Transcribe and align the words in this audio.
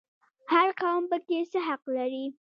هر 0.51 0.67
قوم 0.81 1.03
پکې 1.11 1.39
څه 1.51 1.59
حق 1.67 1.83
لري؟ 1.95 2.25